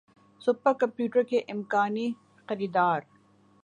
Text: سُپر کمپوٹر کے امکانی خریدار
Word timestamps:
سُپر 0.41 0.73
کمپوٹر 0.79 1.23
کے 1.29 1.39
امکانی 1.53 2.07
خریدار 2.47 2.99